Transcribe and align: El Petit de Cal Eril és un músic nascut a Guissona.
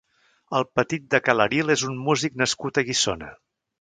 El 0.59 0.63
Petit 0.79 1.05
de 1.15 1.19
Cal 1.27 1.45
Eril 1.45 1.71
és 1.75 1.85
un 1.91 1.99
músic 2.07 2.41
nascut 2.43 2.81
a 2.83 2.87
Guissona. 2.89 3.31